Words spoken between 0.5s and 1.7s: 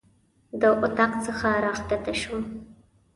د اطاق څخه